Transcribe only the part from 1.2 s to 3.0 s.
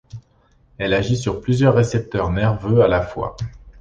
plusieurs récepteurs nerveux à